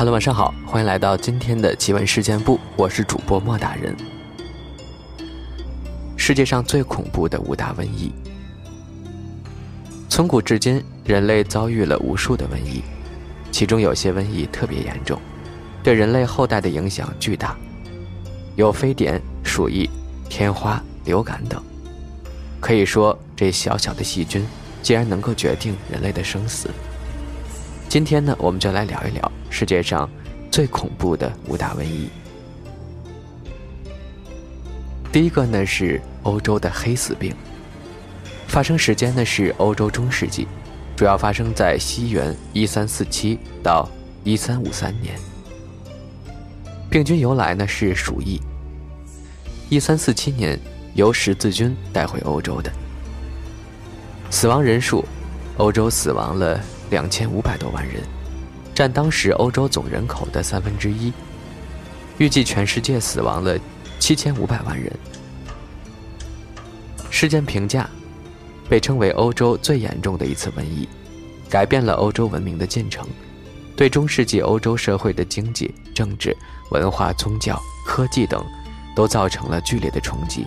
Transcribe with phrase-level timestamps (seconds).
[0.00, 3.94] Hello，晚上好，欢迎来到今天的奇闻事件部，我是主播莫大人。
[6.16, 8.10] 世界上最恐怖的五大瘟疫，
[10.08, 12.82] 从古至今，人类遭遇了无数的瘟疫，
[13.52, 15.20] 其中有些瘟疫特别严重，
[15.82, 17.54] 对人类后代的影响巨大，
[18.56, 19.86] 有非典、鼠疫、
[20.30, 21.62] 天花、流感等。
[22.58, 24.46] 可以说，这小小的细菌
[24.80, 26.70] 竟然能够决定人类的生死。
[27.86, 30.08] 今天呢，我们就来聊一聊世界上
[30.50, 32.08] 最恐怖的五大瘟疫。
[35.12, 37.34] 第一个呢是欧洲的黑死病，
[38.46, 40.46] 发生时间呢是欧洲中世纪，
[40.96, 43.86] 主要发生在西元一三四七到
[44.24, 45.18] 一三五三年。
[46.88, 48.40] 病菌由来呢是鼠疫，
[49.68, 50.58] 一三四七年
[50.94, 52.72] 由十字军带回欧洲的。
[54.30, 55.04] 死亡人数，
[55.56, 56.58] 欧洲死亡了。
[56.90, 58.02] 两千五百多万人，
[58.80, 61.12] 占当时欧洲总人口的三分之一。
[62.16, 63.54] 预计全世界死亡了
[63.98, 64.90] 七千五百万人。
[67.10, 67.86] 事件评价，
[68.70, 70.88] 被称为欧洲最严重的一次瘟疫，
[71.50, 73.06] 改变了欧洲文明的进程，
[73.76, 76.34] 对中世纪欧洲社会的经济、政治、
[76.70, 78.42] 文化、宗教、科技等，
[78.96, 80.46] 都造成了剧烈的冲击，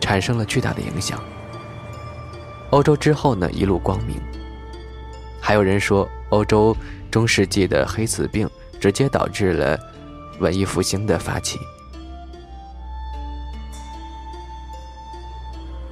[0.00, 1.22] 产生了巨大的影响。
[2.70, 4.18] 欧洲之后呢，一路光明。
[5.38, 6.74] 还有人说，欧洲
[7.10, 8.48] 中世纪的黑死病
[8.80, 9.78] 直接导致了
[10.38, 11.58] 文艺复兴的发起。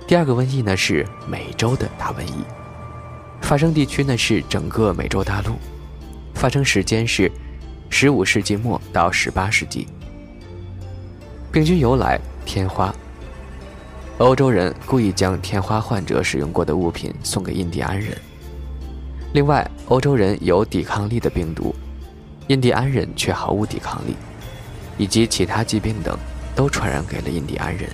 [0.06, 2.44] 第二个瘟疫呢是美洲的大瘟疫，
[3.40, 5.56] 发生地区呢是整个美洲大陆，
[6.34, 7.30] 发生时间是
[7.90, 9.88] 十五世纪末到十八世纪。
[11.50, 12.94] 病菌由来天花，
[14.18, 18.16] 欧洲人故意将天花患者使用过的物品送给印第安人。
[19.36, 21.74] 另外，欧洲人有抵抗力的病毒，
[22.46, 24.16] 印第安人却毫无抵抗力，
[24.96, 26.18] 以及其他疾病等，
[26.54, 27.86] 都传染给了印第安人。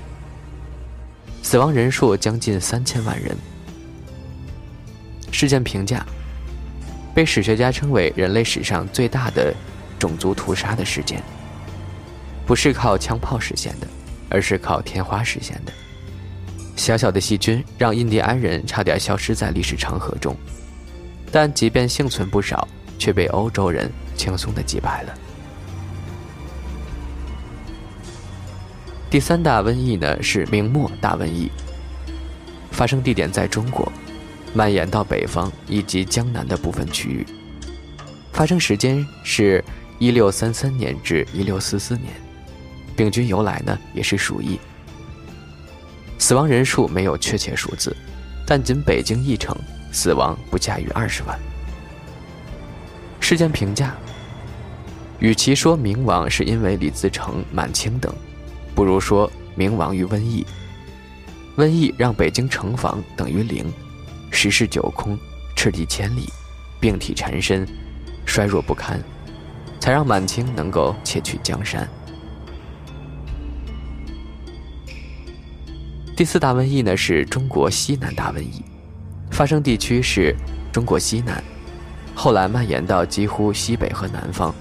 [1.43, 3.37] 死亡人数将近三千万人。
[5.33, 6.07] 事件评价，
[7.13, 9.53] 被史学家称为人类史上最大的
[9.99, 11.21] 种族屠杀的事件。
[12.47, 13.89] 不是靠枪炮实现的，
[14.31, 15.73] 而是靠天花实现的。
[16.77, 20.37] 小小的细菌让印第安人差点消失在历史长河中。
[21.33, 25.15] 但即便幸存不少，却被欧洲人轻松的击败了。
[29.09, 31.51] 第三大瘟疫呢是明末大瘟疫，
[32.71, 33.91] 发生地点在中国，
[34.55, 37.27] 蔓延到北方以及江南的部分区域，
[38.33, 39.65] 发生时间是
[39.99, 42.13] 一六三三年至一六四四年，
[42.95, 44.61] 病菌由来呢也是鼠疫，
[46.19, 47.97] 死亡人数没有确切数字，
[48.47, 49.57] 但仅北京一城。
[49.93, 51.39] 死亡不下于二十万。
[53.21, 53.95] 事件评价：
[55.21, 58.13] 与其说明亡是因为李自成、满清等，
[58.75, 60.45] 不如说明亡于瘟疫。
[61.57, 63.71] 瘟疫让北京城防等于零，
[64.31, 65.19] 十室九空，
[65.55, 66.29] 赤地千里，
[66.81, 67.69] 病体缠身，
[68.25, 69.01] 衰弱不堪，
[69.79, 71.87] 才让满清能够窃取江山。
[76.17, 78.65] 第四大瘟疫呢，是中国西南大瘟疫。
[79.33, 80.37] 发生地区是
[80.71, 81.43] 中国西南，
[82.15, 84.55] 后来蔓延到几乎西北和南方。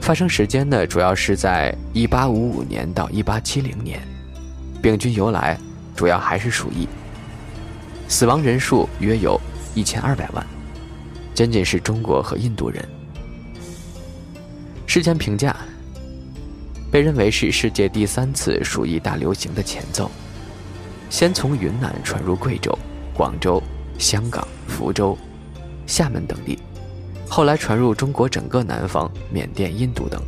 [0.00, 4.00] 发生时间呢，主要是在一八五五年到一八七零年。
[4.82, 5.58] 病菌由来
[5.94, 6.88] 主要还是鼠疫。
[8.08, 9.38] 死亡人数约有
[9.74, 10.44] 一千二百万，
[11.34, 12.82] 仅仅是中国和印度人。
[14.86, 15.54] 事前评价
[16.90, 20.10] 被认为是世界第三次鼠疫大流行的前奏，
[21.10, 22.76] 先从云南传入贵州。
[23.20, 23.62] 广州、
[23.98, 25.14] 香港、福州、
[25.86, 26.58] 厦门等地，
[27.28, 30.22] 后来传入中国整个南方、缅甸、印度等，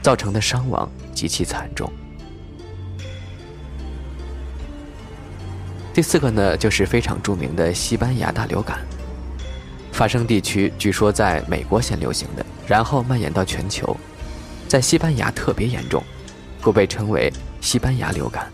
[0.00, 1.92] 造成的伤亡极其惨重。
[5.92, 8.78] 第四个呢，就是非常著名的西班牙大流感，
[9.92, 13.94] 发生地区据说在美国先流行的，然后蔓延到全球，
[14.66, 16.02] 在西班牙特别严重，
[16.62, 18.50] 故被称为西班牙流感。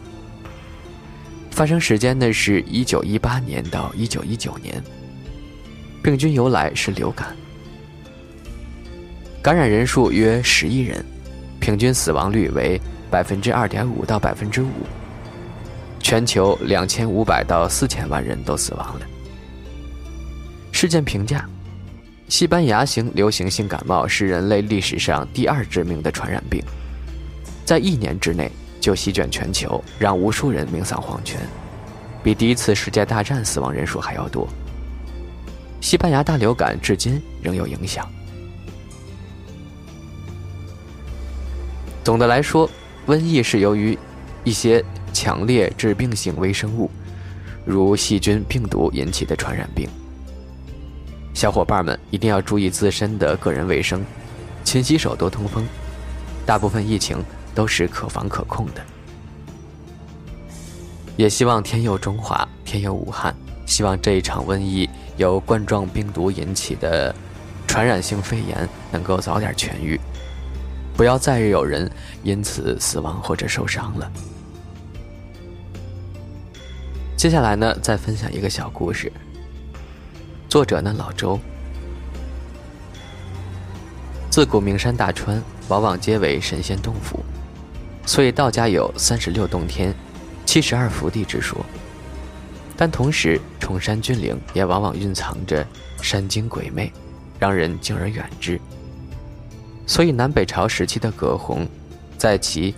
[1.60, 4.82] 发生时间呢是一九一八年到一九一九年。
[6.02, 7.36] 病菌由来是流感，
[9.42, 11.04] 感染人数约十亿人，
[11.60, 12.80] 平均死亡率为
[13.10, 14.70] 百分之二点五到百分之五，
[15.98, 19.06] 全球两千五百到四千万人都死亡了。
[20.72, 21.46] 事件评价：
[22.30, 26.64] 西班牙型流行性感冒是人类历史上第二致命的传染病，
[27.66, 28.50] 在一年之内。
[28.80, 31.38] 就席卷全球，让无数人命丧黄泉，
[32.22, 34.48] 比第一次世界大战死亡人数还要多。
[35.80, 38.08] 西班牙大流感至今仍有影响。
[42.02, 42.68] 总的来说，
[43.06, 43.96] 瘟疫是由于
[44.42, 44.82] 一些
[45.12, 46.90] 强烈致病性微生物，
[47.64, 49.88] 如细菌、病毒引起的传染病。
[51.34, 54.04] 小伙伴们一定要注意自身的个人卫生，
[54.64, 55.66] 勤洗手，多通风。
[56.44, 57.22] 大部分疫情
[57.54, 58.84] 都是可防可控的。
[61.16, 63.34] 也希望天佑中华，天佑武汉。
[63.66, 67.14] 希望这一场瘟疫由冠状病毒引起的
[67.68, 70.00] 传染性肺炎能够早点痊愈，
[70.96, 71.88] 不要再有人
[72.24, 74.10] 因此死亡或者受伤了。
[77.16, 79.12] 接下来呢，再分享一个小故事。
[80.48, 81.38] 作者呢，老周。
[84.30, 87.24] 自古名山大川，往往皆为神仙洞府，
[88.10, 89.94] 所以道家有三十六洞天、
[90.44, 91.64] 七十二福地之说。
[92.76, 95.64] 但同时，崇山峻岭也往往蕴藏着
[96.02, 96.92] 山精鬼魅，
[97.38, 98.60] 让人敬而远之。
[99.86, 101.64] 所以，南北朝时期的葛洪，
[102.18, 102.72] 在其《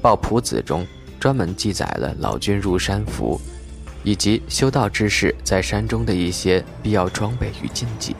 [0.00, 0.86] 抱朴子》中
[1.18, 3.40] 专门记载了老君入山符，
[4.04, 8.14] 以及修道之士在山中的一些必要装备与禁忌。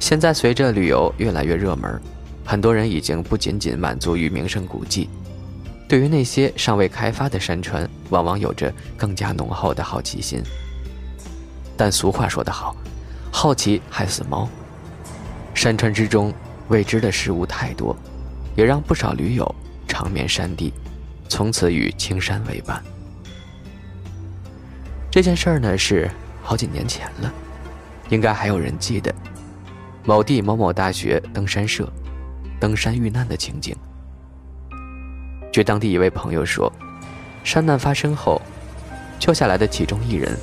[0.00, 2.00] 现在，随着旅游越来越热门，
[2.46, 5.10] 很多人已经不仅仅满足于名胜古迹。
[5.86, 10.42] 对于那些尚未开发的山川，往往有着更加浓厚的好奇心。
[11.76, 12.74] 但俗话说得好
[13.30, 14.48] ，“好奇害死猫”。
[15.54, 16.32] 山川之中
[16.68, 17.96] 未知的事物太多，
[18.56, 19.54] 也让不少驴友
[19.86, 20.72] 长眠山地，
[21.28, 22.82] 从此与青山为伴。
[25.10, 26.10] 这件事儿呢，是
[26.42, 27.32] 好几年前了，
[28.08, 29.14] 应该还有人记得
[30.04, 31.88] 某地某某大学登山社
[32.58, 33.76] 登山遇难的情景。
[35.54, 36.68] 据当地一位朋友说，
[37.44, 38.42] 山难发生后，
[39.20, 40.36] 救下来的其中一人，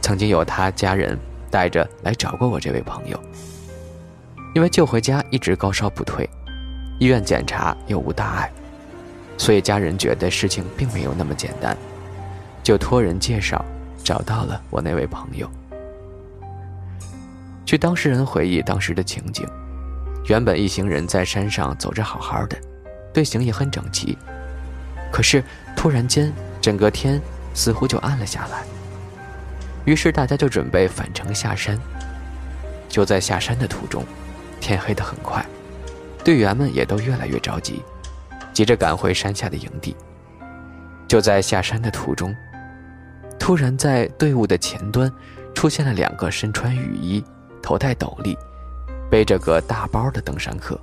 [0.00, 1.18] 曾经有他家人
[1.50, 3.22] 带着来找过我这位朋友。
[4.54, 6.26] 因为救回家一直高烧不退，
[6.98, 8.50] 医院检查又无大碍，
[9.36, 11.76] 所以家人觉得事情并没有那么简单，
[12.62, 13.62] 就托人介绍
[14.02, 15.46] 找到了我那位朋友。
[17.66, 19.46] 据当事人回忆当时的情景，
[20.26, 22.56] 原本一行人在山上走着好好的，
[23.12, 24.16] 队形也很整齐。
[25.14, 25.44] 可是，
[25.76, 27.22] 突然间，整个天
[27.54, 28.64] 似乎就暗了下来。
[29.84, 31.78] 于是大家就准备返程下山。
[32.88, 34.04] 就在下山的途中，
[34.60, 35.46] 天黑得很快，
[36.24, 37.80] 队员们也都越来越着急，
[38.52, 39.94] 急着赶回山下的营地。
[41.06, 42.34] 就在下山的途中，
[43.38, 45.08] 突然在队伍的前端
[45.54, 47.24] 出现了两个身穿雨衣、
[47.62, 48.36] 头戴斗笠、
[49.08, 50.76] 背着个大包的登山客。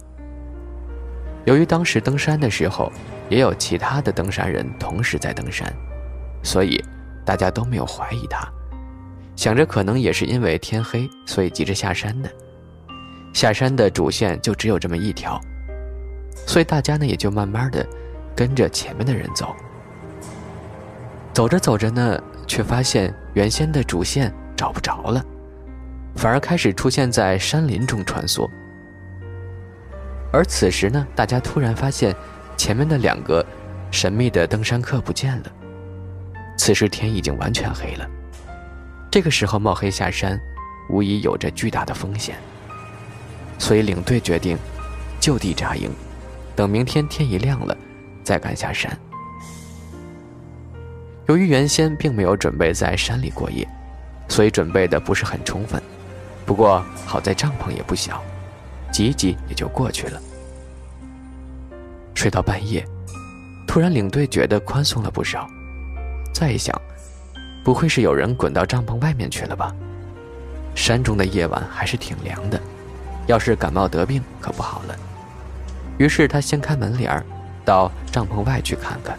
[1.43, 2.89] 由于当时登山的时候，
[3.31, 5.73] 也有其他的登山人同时在登山，
[6.43, 6.83] 所以
[7.23, 8.45] 大家都没有怀疑他，
[9.37, 12.29] 想着可能也是因为天黑，所以急着下山的。
[13.31, 15.39] 下山的主线就只有这么一条，
[16.45, 17.87] 所以大家呢也就慢慢的
[18.35, 19.55] 跟着前面的人走。
[21.31, 25.23] 走着走着呢，却发现原先的主线找不着了，
[26.17, 28.45] 反而开始出现在山林中穿梭。
[30.33, 32.13] 而此时呢，大家突然发现。
[32.61, 33.43] 前面的两个
[33.89, 35.51] 神秘的登山客不见了。
[36.59, 38.07] 此时天已经完全黑了，
[39.09, 40.39] 这个时候冒黑下山，
[40.88, 42.36] 无疑有着巨大的风险。
[43.57, 44.55] 所以领队决定
[45.19, 45.89] 就地扎营，
[46.55, 47.75] 等明天天一亮了
[48.24, 48.95] 再赶下山。
[51.25, 53.67] 由于原先并没有准备在山里过夜，
[54.27, 55.81] 所以准备的不是很充分。
[56.45, 58.24] 不过好在帐篷也不小，
[58.91, 60.21] 挤一挤也就过去了。
[62.21, 62.85] 睡到半夜，
[63.65, 65.49] 突然领队觉得宽松了不少。
[66.31, 66.79] 再一想，
[67.63, 69.75] 不会是有人滚到帐篷外面去了吧？
[70.75, 72.61] 山中的夜晚还是挺凉的，
[73.25, 74.95] 要是感冒得病可不好了。
[75.97, 77.25] 于是他掀开门帘
[77.65, 79.17] 到帐篷外去看看。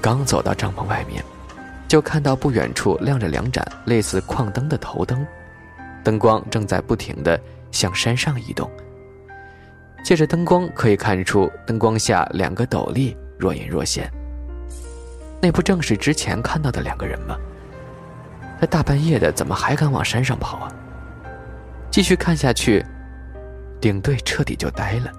[0.00, 1.22] 刚走到帐篷外面，
[1.86, 5.26] 就看到不远处亮着两盏类似矿灯的头灯，
[6.02, 7.38] 灯光正在不停地
[7.70, 8.70] 向山上移动。
[10.04, 14.08] 借着灯光，可以看出灯光下两个斗笠若隐若现。
[15.40, 17.38] 那不正是之前看到的两个人吗？
[18.60, 20.72] 这大半夜的，怎么还敢往山上跑啊？
[21.90, 22.84] 继续看下去，
[23.80, 25.10] 领队彻底就呆了。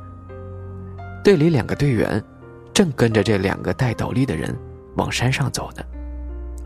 [1.23, 2.23] 队里两个队员
[2.71, 4.55] 正跟着这两个戴斗笠的人
[4.97, 5.83] 往山上走呢，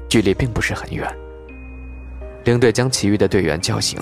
[0.09, 1.09] 距离并不是很远。
[2.43, 3.97] 领队将其余的队员叫醒，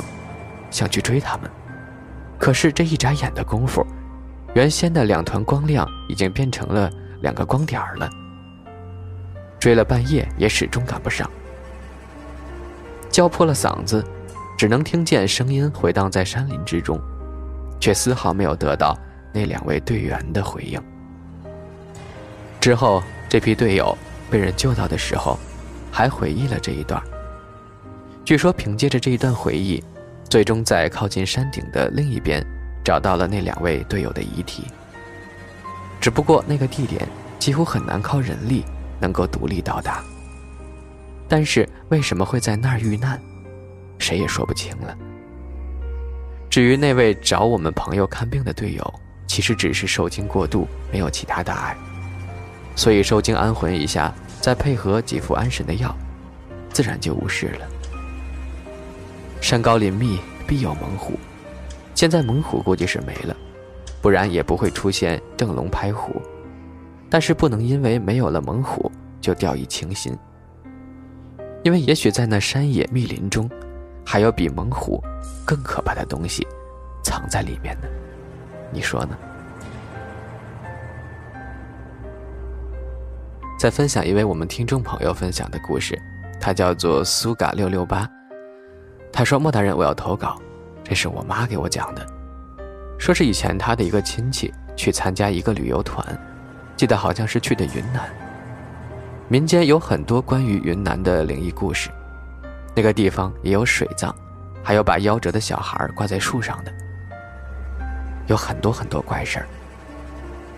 [0.71, 1.49] 想去追他们，
[2.39, 3.85] 可是这一眨眼的功夫。
[4.57, 8.09] 原先的两团光亮已经变成了两个光点儿了。
[9.59, 11.29] 追了半夜也始终赶不上，
[13.07, 14.03] 叫破了嗓子，
[14.57, 16.99] 只能听见声音回荡在山林之中，
[17.79, 18.97] 却丝毫没有得到
[19.31, 20.81] 那两位队员的回应。
[22.59, 23.95] 之后，这批队友
[24.27, 25.37] 被人救到的时候，
[25.91, 26.99] 还回忆了这一段。
[28.25, 29.83] 据说，凭借着这一段回忆，
[30.27, 32.43] 最终在靠近山顶的另一边，
[32.87, 34.63] 找到了那两位队友的遗体。
[35.99, 37.05] 只不过，那个地点
[37.37, 38.63] 几乎很难靠人力
[38.97, 40.01] 能够独立到达。
[41.27, 43.21] 但是，为什么会在那儿遇难，
[43.99, 44.97] 谁也说不清了。
[46.49, 48.93] 至于那位找我们朋友看病的队友，
[49.27, 51.77] 其实只是受惊过度，没有其他大碍。
[52.73, 55.93] 所以受惊安魂一下，再配合几副安神的药，
[56.69, 57.67] 自然就无事了。
[59.41, 61.19] 山高林密，必有猛虎。
[61.97, 63.35] 现在猛虎估计是没了，
[64.03, 66.21] 不然也不会出现正龙拍虎。
[67.09, 70.15] 但是不能因为没有了猛虎就掉以轻心，
[71.63, 73.49] 因为也许在那山野密林中，
[74.05, 75.01] 还有比猛虎
[75.43, 76.45] 更可怕的东西
[77.03, 77.87] 藏在里面呢。
[78.71, 79.17] 你说呢？
[83.57, 85.99] 再分享一位我们听众朋友分享的故事，
[86.39, 88.07] 他叫做苏嘎六六八。
[89.11, 90.39] 他说：“莫大人，我要投稿，
[90.87, 92.07] 这是我妈给我讲的，
[92.97, 96.01] 说是以前她的一个亲戚去参加一个旅游团，
[96.77, 98.09] 记得好像是去的云南。
[99.27, 101.89] 民间有很多关于云南的灵异故事，
[102.73, 104.15] 那个地方也有水葬，
[104.63, 106.71] 还有把夭折的小孩挂在树上的，
[108.27, 109.47] 有很多很多怪事儿。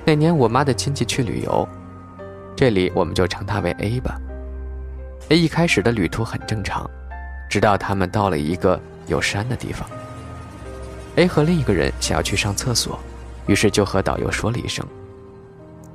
[0.05, 1.67] 那年我妈的亲戚去旅游。”
[2.55, 4.19] 这里我们就称他为 A 吧。
[5.29, 6.87] A 一开始的旅途很正常，
[7.49, 9.89] 直到他们到了一个有山的地方。
[11.19, 12.97] A 和另一个人想要去上厕所，
[13.45, 14.85] 于是就和导游说了一声。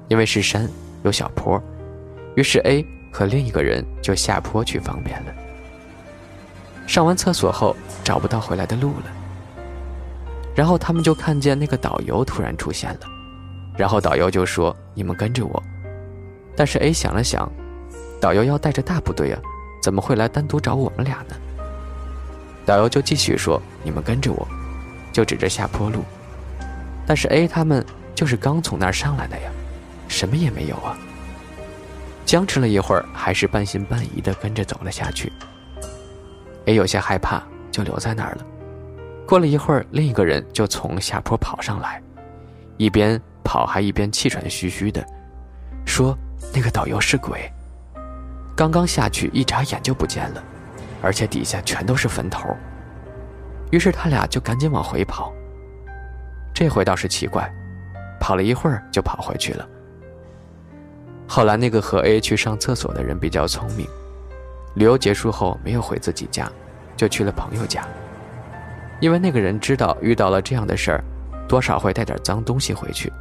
[0.09, 0.69] 因为是山
[1.03, 1.59] 有小坡，
[2.37, 5.33] 于是 A 和另一个人就下坡去方便了。
[6.87, 9.07] 上完厕所后找不到回来的路了，
[10.55, 13.01] 然后他们就看见那个导游突然出现了，
[13.79, 15.63] 然后导游就说：“你们跟着我。”
[16.55, 17.51] 但是 A 想了想，
[18.21, 19.41] 导游要带着大部队啊，
[19.83, 21.35] 怎么会来单独找我们俩呢？
[22.67, 24.47] 导游就继续说：“你们跟着我，
[25.15, 26.05] 就指着下坡路。”
[27.09, 27.83] 但是 A 他们
[28.15, 29.51] 就是刚从那儿上来的呀，
[30.09, 30.99] 什么也没有啊。
[32.27, 35.33] 僵持了一会儿，还是半信半疑的跟着走了下去。
[36.67, 38.45] A 有些害怕，就留在那儿了。
[39.27, 42.03] 过了一会儿，另一个人就从下坡跑上来，
[42.77, 45.03] 一边跑还一边气喘吁吁的，
[45.87, 46.15] 说。
[46.53, 47.51] 那个导游是鬼，
[48.55, 50.45] 刚刚下去一眨眼就不见了，
[51.03, 52.55] 而且底下全都是坟头。
[53.75, 55.33] 于是他俩就赶紧往回跑。
[56.55, 57.53] 这回倒是奇怪，
[58.21, 59.69] 跑了一会儿就跑回去了。
[61.27, 63.85] 后来那个和 A 去上厕所的人比较聪明，
[64.77, 66.49] 旅游结束后没有回自己家，
[66.97, 67.85] 就去了朋友家。
[69.01, 71.05] 因为那个人知道遇到了这样的事儿，
[71.49, 73.13] 多少会带点脏东西回去。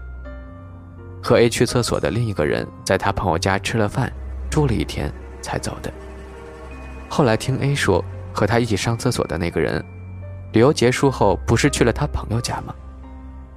[1.24, 4.14] 和 A 去厕所的另一个人，在他朋友家吃了饭，
[4.52, 5.92] 住了一天才走的。
[7.10, 9.84] 后来听 A 说，和他一起上厕所的那个人，
[10.54, 12.74] 旅游结束后不是去了他朋友家吗？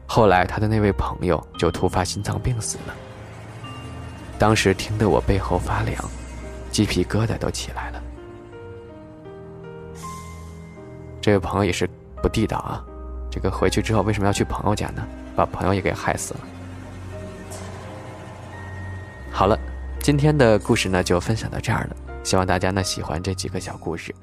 [0.07, 2.95] 后来他的那位朋友就突发心脏病死了。
[4.39, 5.95] 当时听得我背后发凉，
[6.71, 8.03] 鸡皮疙瘩都起来了。
[11.21, 11.89] 这位朋友也是
[12.23, 12.83] 不地道啊！
[13.31, 15.07] 这个回去之后为什么要去朋友家呢？
[15.35, 16.41] 把朋友也给害死了。
[19.31, 19.59] 好了，
[20.01, 21.97] 今天的故事呢就分享到这儿了。
[22.25, 24.15] 希望大家呢喜欢这几个小故事。